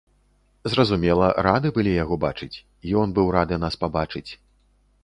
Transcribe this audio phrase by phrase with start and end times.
[0.73, 2.53] Зразумела, рады былі яго бачыць,
[3.03, 4.31] ён быў рады нас пабачыць.